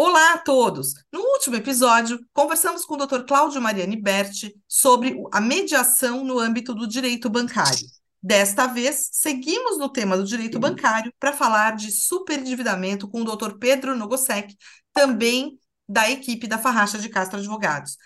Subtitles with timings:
[0.00, 0.94] Olá a todos!
[1.12, 3.24] No último episódio, conversamos com o Dr.
[3.26, 7.84] Cláudio Mariani Berti sobre a mediação no âmbito do direito bancário.
[8.22, 13.58] Desta vez, seguimos no tema do direito bancário para falar de superendividamento com o Dr.
[13.58, 14.56] Pedro Nogosek,
[14.92, 15.58] também
[15.88, 17.96] da equipe da Farracha de Castro Advogados.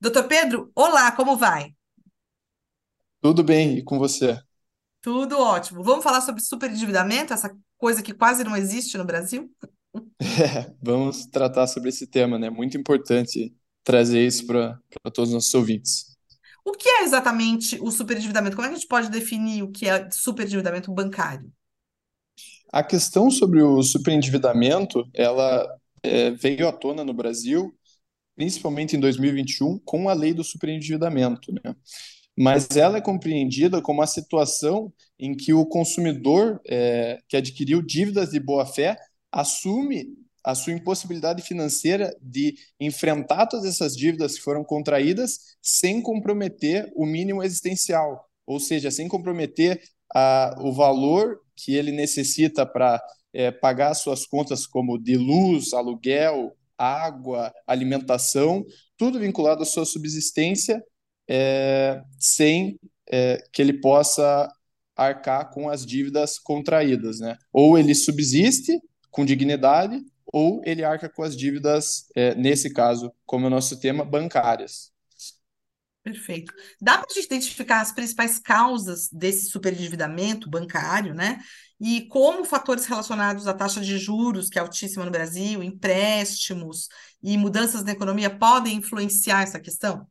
[0.00, 1.74] Doutor Pedro, olá, como vai?
[3.20, 4.38] Tudo bem, e com você?
[5.02, 5.82] Tudo ótimo.
[5.82, 9.50] Vamos falar sobre superendividamento, essa coisa que quase não existe no Brasil?
[10.22, 12.48] É, vamos tratar sobre esse tema, né?
[12.50, 14.78] Muito importante trazer isso para
[15.12, 16.16] todos os nossos ouvintes.
[16.64, 18.54] O que é exatamente o superendividamento?
[18.54, 21.50] Como é que a gente pode definir o que é superendividamento bancário?
[22.72, 25.66] A questão sobre o superendividamento, ela
[26.02, 27.74] é, veio à tona no Brasil,
[28.36, 31.74] principalmente em 2021, com a lei do superendividamento, né?
[32.38, 38.30] Mas ela é compreendida como a situação em que o consumidor é, que adquiriu dívidas
[38.30, 38.96] de boa-fé
[39.30, 46.90] assume a sua impossibilidade financeira de enfrentar todas essas dívidas que foram contraídas sem comprometer
[46.96, 49.82] o mínimo existencial, ou seja, sem comprometer
[50.14, 56.56] a, o valor que ele necessita para é, pagar suas contas, como de luz, aluguel,
[56.76, 58.64] água, alimentação,
[58.96, 60.82] tudo vinculado à sua subsistência,
[61.28, 62.78] é, sem
[63.10, 64.50] é, que ele possa
[64.96, 67.36] arcar com as dívidas contraídas, né?
[67.52, 68.80] Ou ele subsiste
[69.10, 70.02] com dignidade,
[70.32, 74.92] ou ele arca com as dívidas, é, nesse caso, como é o nosso tema, bancárias.
[76.02, 76.52] Perfeito.
[76.80, 81.38] Dá para a gente identificar as principais causas desse superendividamento bancário, né?
[81.78, 86.88] E como fatores relacionados à taxa de juros, que é altíssima no Brasil, empréstimos
[87.22, 90.06] e mudanças na economia podem influenciar essa questão?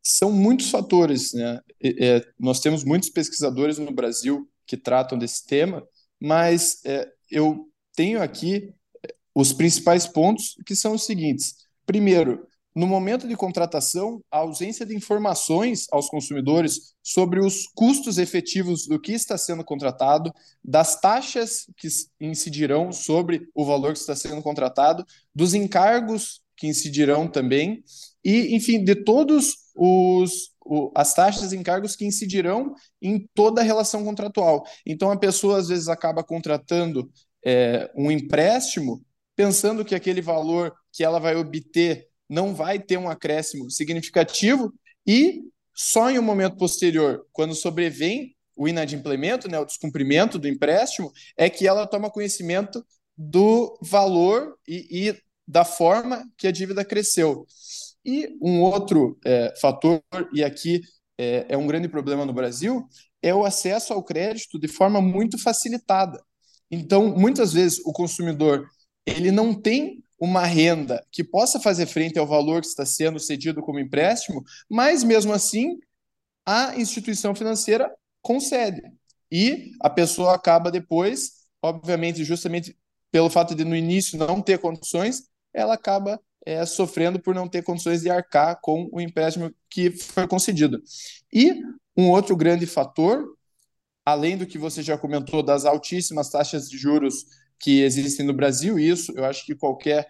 [0.00, 1.60] São muitos fatores, né?
[1.82, 5.84] É, nós temos muitos pesquisadores no Brasil que tratam desse tema,
[6.20, 8.72] mas é, eu tenho aqui
[9.34, 11.56] os principais pontos, que são os seguintes.
[11.84, 18.86] Primeiro, no momento de contratação, a ausência de informações aos consumidores sobre os custos efetivos
[18.86, 20.32] do que está sendo contratado,
[20.64, 21.88] das taxas que
[22.20, 27.82] incidirão sobre o valor que está sendo contratado, dos encargos que incidirão também,
[28.24, 30.56] e, enfim, de todos os
[30.94, 34.64] as taxas e encargos que incidirão em toda a relação contratual.
[34.84, 37.10] Então, a pessoa às vezes acaba contratando
[37.44, 39.02] é, um empréstimo
[39.34, 44.72] pensando que aquele valor que ela vai obter não vai ter um acréscimo significativo
[45.06, 45.42] e
[45.74, 51.48] só em um momento posterior, quando sobrevém o inadimplemento, né, o descumprimento do empréstimo, é
[51.48, 52.84] que ela toma conhecimento
[53.16, 57.46] do valor e, e da forma que a dívida cresceu.
[58.04, 60.02] E um outro é, fator,
[60.32, 60.82] e aqui
[61.16, 62.84] é, é um grande problema no Brasil,
[63.22, 66.22] é o acesso ao crédito de forma muito facilitada.
[66.70, 68.68] Então, muitas vezes, o consumidor
[69.06, 73.62] ele não tem uma renda que possa fazer frente ao valor que está sendo cedido
[73.62, 75.78] como empréstimo, mas mesmo assim
[76.44, 77.90] a instituição financeira
[78.22, 78.82] concede.
[79.30, 82.76] E a pessoa acaba depois, obviamente, justamente
[83.10, 87.62] pelo fato de no início não ter condições, ela acaba é, sofrendo por não ter
[87.62, 90.82] condições de arcar com o empréstimo que foi concedido.
[91.32, 91.62] E
[91.96, 93.36] um outro grande fator,
[94.04, 97.26] além do que você já comentou das altíssimas taxas de juros
[97.58, 100.08] que existem no Brasil, isso eu acho que qualquer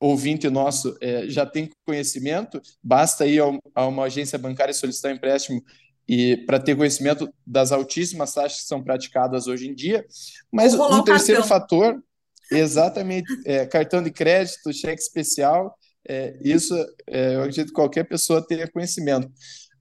[0.00, 3.42] ouvinte nosso é, já tem conhecimento, basta ir
[3.74, 5.62] a uma agência bancária solicitar um empréstimo
[6.08, 10.06] e para ter conhecimento das altíssimas taxas que são praticadas hoje em dia.
[10.50, 11.60] Mas um terceiro cartão.
[11.60, 12.02] fator,
[12.50, 15.76] exatamente, é, cartão de crédito, cheque especial,
[16.08, 16.74] é, isso
[17.06, 19.30] é, eu acredito que qualquer pessoa tenha conhecimento.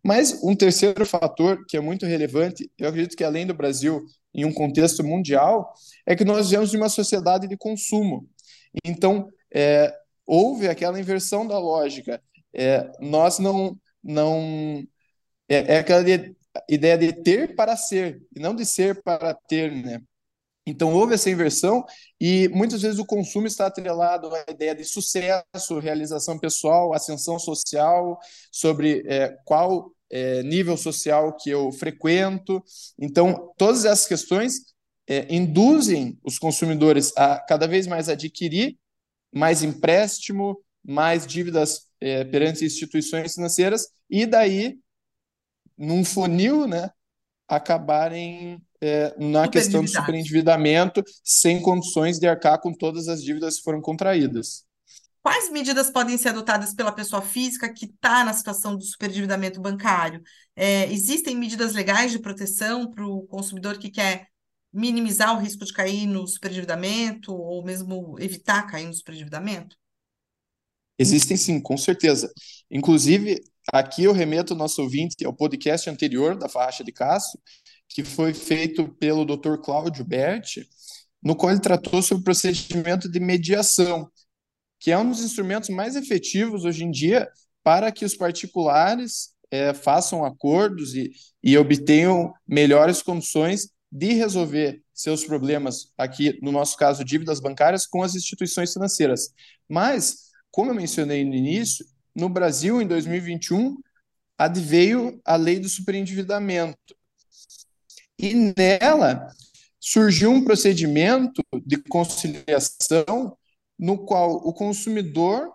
[0.07, 4.45] Mas um terceiro fator que é muito relevante, eu acredito que além do Brasil, em
[4.45, 5.73] um contexto mundial,
[6.05, 8.25] é que nós vivemos de uma sociedade de consumo.
[8.85, 9.93] Então, é,
[10.25, 12.21] houve aquela inversão da lógica.
[12.53, 13.77] É, nós não.
[14.01, 14.81] não
[15.49, 16.33] é, é aquela de,
[16.69, 20.01] ideia de ter para ser, e não de ser para ter, né?
[20.65, 21.83] Então, houve essa inversão
[22.19, 28.17] e muitas vezes o consumo está atrelado à ideia de sucesso, realização pessoal, ascensão social,
[28.51, 32.63] sobre é, qual é, nível social que eu frequento.
[32.99, 34.61] Então, todas essas questões
[35.07, 38.77] é, induzem os consumidores a cada vez mais adquirir
[39.33, 44.79] mais empréstimo, mais dívidas é, perante instituições financeiras e daí,
[45.77, 46.89] num funil, né,
[47.47, 53.63] acabarem é, na questão do superendividamento, sem condições de arcar com todas as dívidas que
[53.63, 54.65] foram contraídas.
[55.27, 60.21] Quais medidas podem ser adotadas pela pessoa física que está na situação do superendividamento bancário?
[60.55, 64.29] É, existem medidas legais de proteção para o consumidor que quer
[64.71, 69.75] minimizar o risco de cair no superendividamento ou mesmo evitar cair no superendividamento?
[70.97, 72.31] Existem sim, com certeza.
[72.71, 77.37] Inclusive, aqui eu remeto o nosso ouvinte ao podcast anterior da faixa de Cássio,
[77.89, 79.57] que foi feito pelo Dr.
[79.61, 80.65] Cláudio Berti,
[81.21, 84.09] no qual ele tratou sobre o procedimento de mediação,
[84.79, 87.29] que é um dos instrumentos mais efetivos hoje em dia
[87.63, 91.11] para que os particulares é, façam acordos e,
[91.43, 98.03] e obtenham melhores condições de resolver seus problemas, aqui no nosso caso, dívidas bancárias, com
[98.03, 99.29] as instituições financeiras.
[99.69, 101.85] Mas, como eu mencionei no início,
[102.15, 103.77] no Brasil, em 2021,
[104.37, 106.95] adveio a lei do superendividamento.
[108.19, 109.31] E nela
[109.79, 113.37] surgiu um procedimento de conciliação
[113.77, 115.51] no qual o consumidor,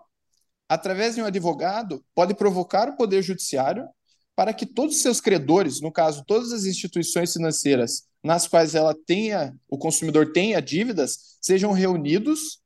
[0.69, 3.87] através de um advogado, pode provocar o Poder Judiciário
[4.35, 8.95] para que todos os seus credores, no caso, todas as instituições financeiras nas quais ela
[9.05, 12.61] tenha, o consumidor tenha dívidas, sejam reunidos.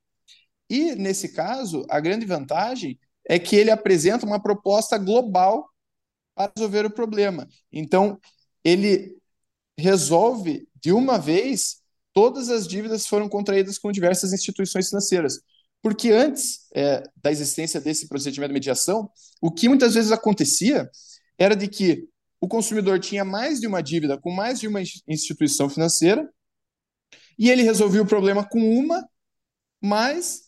[0.69, 5.67] E, nesse caso, a grande vantagem é que ele apresenta uma proposta global
[6.35, 7.47] para resolver o problema.
[7.71, 8.19] Então,
[8.63, 9.17] ele
[9.77, 11.81] resolve de uma vez
[12.17, 15.39] todas as dívidas foram contraídas com diversas instituições financeiras.
[15.83, 19.07] Porque antes é, da existência desse procedimento de mediação,
[19.39, 20.89] o que muitas vezes acontecia
[21.37, 22.09] era de que
[22.41, 26.27] o consumidor tinha mais de uma dívida com mais de uma instituição financeira
[27.37, 29.07] e ele resolvia o problema com uma,
[29.79, 30.41] mas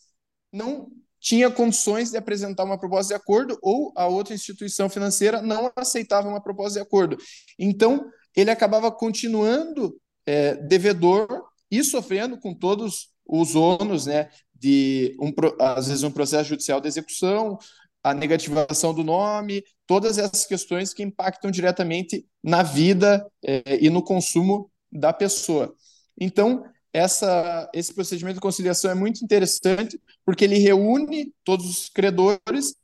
[0.52, 0.90] não
[1.20, 6.28] tinha condições de apresentar uma proposta de acordo ou a outra instituição financeira não aceitava
[6.28, 7.16] uma proposta de acordo.
[7.56, 9.96] Então, ele acabava continuando
[10.26, 16.48] é, devedor e sofrendo com todos os ônus né, de, um, às vezes, um processo
[16.48, 17.58] judicial de execução,
[18.02, 24.02] a negativação do nome, todas essas questões que impactam diretamente na vida é, e no
[24.02, 25.74] consumo da pessoa.
[26.18, 32.74] Então, essa, esse procedimento de conciliação é muito interessante porque ele reúne todos os credores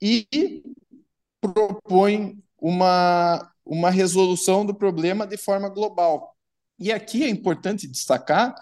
[0.00, 0.62] e
[1.40, 6.35] propõe uma, uma resolução do problema de forma global.
[6.78, 8.54] E aqui é importante destacar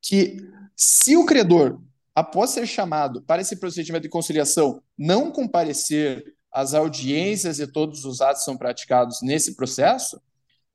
[0.00, 0.38] que
[0.76, 1.80] se o credor
[2.14, 8.20] após ser chamado para esse procedimento de conciliação, não comparecer às audiências e todos os
[8.20, 10.20] atos são praticados nesse processo,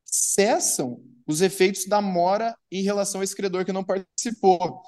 [0.03, 4.81] cessam os efeitos da mora em relação ao esse credor que não participou.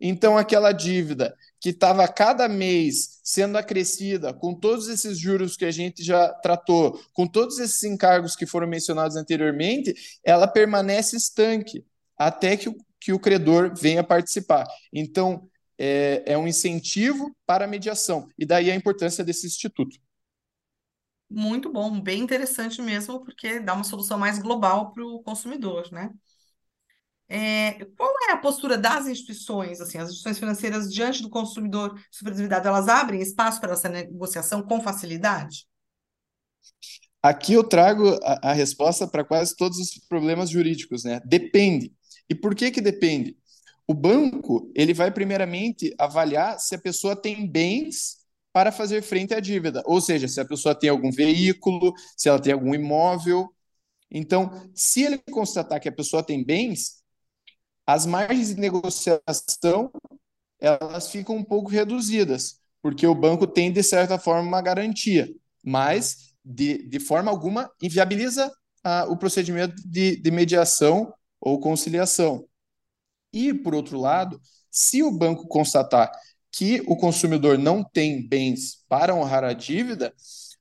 [0.00, 5.70] Então, aquela dívida que estava cada mês sendo acrescida, com todos esses juros que a
[5.70, 9.94] gente já tratou, com todos esses encargos que foram mencionados anteriormente,
[10.24, 11.84] ela permanece estanque
[12.16, 14.66] até que o, que o credor venha participar.
[14.92, 15.48] Então,
[15.78, 19.98] é, é um incentivo para a mediação, e daí a importância desse instituto.
[21.28, 26.10] Muito bom, bem interessante mesmo, porque dá uma solução mais global para o consumidor, né?
[27.28, 32.68] É, qual é a postura das instituições, assim, as instituições financeiras diante do consumidor superendividado,
[32.68, 35.66] elas abrem espaço para essa negociação com facilidade?
[37.22, 41.20] Aqui eu trago a, a resposta para quase todos os problemas jurídicos, né?
[41.24, 41.92] Depende.
[42.28, 43.36] E por que que depende?
[43.88, 48.18] O banco, ele vai primeiramente avaliar se a pessoa tem bens
[48.52, 52.40] para fazer frente à dívida, ou seja, se a pessoa tem algum veículo, se ela
[52.40, 53.52] tem algum imóvel.
[54.10, 57.02] Então, se ele constatar que a pessoa tem bens,
[57.86, 59.90] as margens de negociação
[60.58, 65.28] elas ficam um pouco reduzidas, porque o banco tem, de certa forma, uma garantia,
[65.62, 68.50] mas, de, de forma alguma, inviabiliza
[68.82, 72.46] ah, o procedimento de, de mediação ou conciliação.
[73.32, 74.40] E, por outro lado,
[74.70, 76.10] se o banco constatar
[76.50, 80.14] que o consumidor não tem bens para honrar a dívida,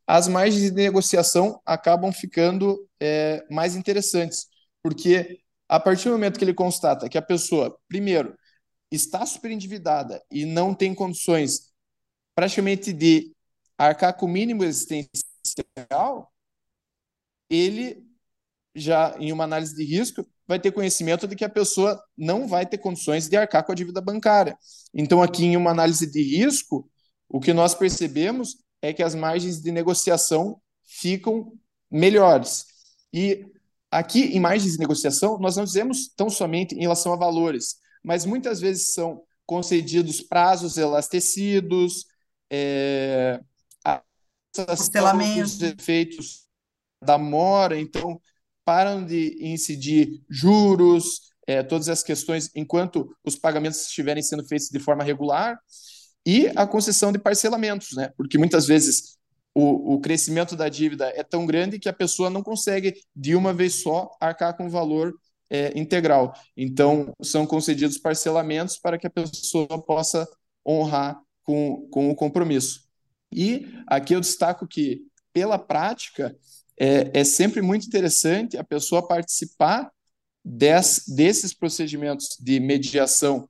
[0.05, 4.47] as margens de negociação acabam ficando é, mais interessantes,
[4.83, 8.35] porque a partir do momento que ele constata que a pessoa, primeiro,
[8.91, 11.73] está superendividada e não tem condições
[12.35, 13.33] praticamente de
[13.77, 16.31] arcar com o mínimo existencial,
[17.49, 18.03] ele
[18.73, 22.65] já, em uma análise de risco, vai ter conhecimento de que a pessoa não vai
[22.65, 24.57] ter condições de arcar com a dívida bancária.
[24.93, 26.89] Então, aqui em uma análise de risco,
[27.29, 31.51] o que nós percebemos é que as margens de negociação ficam
[31.89, 32.65] melhores.
[33.13, 33.45] E
[33.97, 38.25] aqui em margens de negociação, nós não dizemos tão somente em relação a valores, mas
[38.25, 42.05] muitas vezes são concedidos prazos elastecidos,
[42.49, 43.39] é,
[45.57, 46.45] os efeitos
[47.01, 48.19] da mora, então
[48.65, 54.79] param de incidir juros, é, todas as questões enquanto os pagamentos estiverem sendo feitos de
[54.79, 55.57] forma regular,
[56.25, 58.11] e a concessão de parcelamentos, né?
[58.17, 59.14] Porque muitas vezes
[59.55, 63.53] o, o crescimento da dívida é tão grande que a pessoa não consegue, de uma
[63.53, 65.13] vez só, arcar com o valor
[65.49, 66.33] é, integral.
[66.57, 70.27] Então, são concedidos parcelamentos para que a pessoa possa
[70.67, 72.83] honrar com, com o compromisso.
[73.31, 76.35] E aqui eu destaco que, pela prática,
[76.77, 79.89] é, é sempre muito interessante a pessoa participar
[80.43, 83.47] des, desses procedimentos de mediação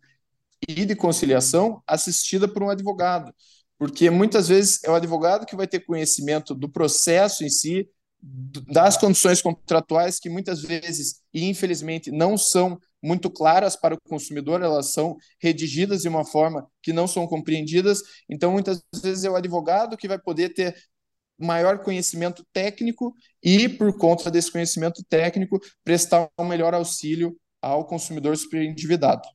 [0.68, 3.34] e de conciliação assistida por um advogado,
[3.77, 7.88] porque muitas vezes é o advogado que vai ter conhecimento do processo em si,
[8.22, 14.63] das condições contratuais que muitas vezes e infelizmente não são muito claras para o consumidor,
[14.63, 18.01] elas são redigidas de uma forma que não são compreendidas.
[18.27, 20.75] Então, muitas vezes é o advogado que vai poder ter
[21.38, 23.13] maior conhecimento técnico
[23.44, 29.27] e, por conta desse conhecimento técnico, prestar um melhor auxílio ao consumidor superendividado.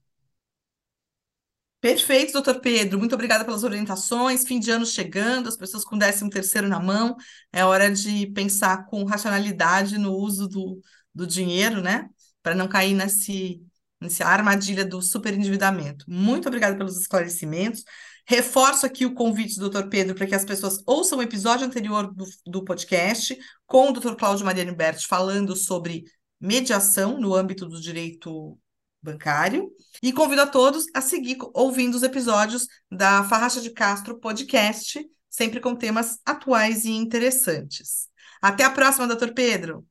[1.81, 2.99] Perfeito, doutor Pedro.
[2.99, 4.45] Muito obrigada pelas orientações.
[4.47, 7.17] Fim de ano chegando, as pessoas com 13 terceiro na mão.
[7.51, 10.79] É hora de pensar com racionalidade no uso do,
[11.15, 12.09] do dinheiro, né?
[12.43, 13.63] Para não cair nesse,
[13.99, 16.05] nessa armadilha do superendividamento.
[16.07, 17.83] Muito obrigada pelos esclarecimentos.
[18.27, 19.89] Reforço aqui o convite do Dr.
[19.89, 24.17] Pedro para que as pessoas ouçam o episódio anterior do, do podcast com o Dr.
[24.17, 26.05] Cláudio Mariano Berti falando sobre
[26.39, 28.59] mediação no âmbito do direito
[29.03, 29.71] bancário.
[30.03, 35.61] E convido a todos a seguir ouvindo os episódios da Farracha de Castro Podcast, sempre
[35.61, 38.09] com temas atuais e interessantes.
[38.41, 39.87] Até a próxima, doutor Pedro.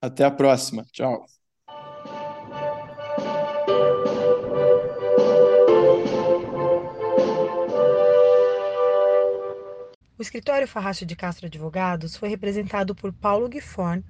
[0.00, 0.84] Até a próxima.
[0.92, 1.26] Tchau.
[10.18, 14.02] O escritório Farracha de Castro Advogados foi representado por Paulo Guifon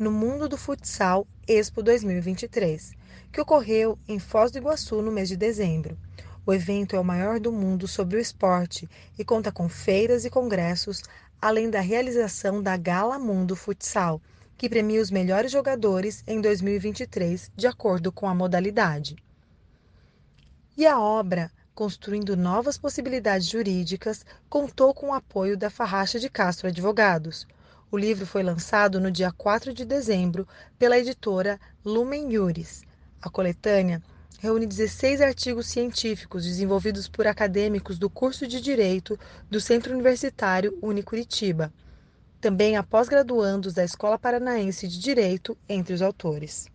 [0.00, 2.92] no Mundo do Futsal Expo 2023
[3.30, 5.98] que ocorreu em Foz do Iguaçu no mês de dezembro.
[6.46, 8.88] O evento é o maior do mundo sobre o esporte
[9.18, 11.02] e conta com feiras e congressos,
[11.38, 14.22] além da realização da Gala Mundo Futsal,
[14.56, 19.16] que premia os melhores jogadores em 2023, de acordo com a modalidade.
[20.78, 26.68] E a obra, Construindo Novas Possibilidades Jurídicas, contou com o apoio da Farracha de Castro
[26.68, 27.46] Advogados.
[27.90, 30.46] O livro foi lançado no dia 4 de dezembro
[30.78, 32.82] pela editora Lumen Juris
[33.22, 34.02] a coletânea
[34.38, 39.18] reúne 16 artigos científicos desenvolvidos por acadêmicos do curso de Direito
[39.50, 41.70] do Centro Universitário Unicuritiba.
[42.40, 46.66] Também há pós-graduandos da Escola Paranaense de Direito entre os autores.